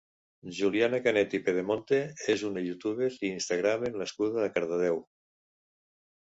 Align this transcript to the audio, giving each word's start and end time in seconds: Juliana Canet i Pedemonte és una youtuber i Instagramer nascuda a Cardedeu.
Juliana 0.59 0.99
Canet 1.07 1.35
i 1.39 1.39
Pedemonte 1.49 1.99
és 2.35 2.45
una 2.49 2.65
youtuber 2.69 3.11
i 3.29 3.33
Instagramer 3.37 3.95
nascuda 4.01 4.45
a 4.47 4.51
Cardedeu. 4.59 5.01